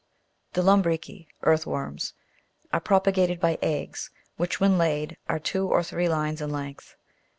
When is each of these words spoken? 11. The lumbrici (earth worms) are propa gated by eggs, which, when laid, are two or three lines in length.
11. 0.55 0.55
The 0.81 0.89
lumbrici 0.91 1.27
(earth 1.43 1.67
worms) 1.67 2.15
are 2.73 2.81
propa 2.81 3.13
gated 3.13 3.39
by 3.39 3.59
eggs, 3.61 4.09
which, 4.35 4.59
when 4.59 4.79
laid, 4.79 5.15
are 5.29 5.37
two 5.37 5.67
or 5.67 5.83
three 5.83 6.09
lines 6.09 6.41
in 6.41 6.49
length. 6.49 6.95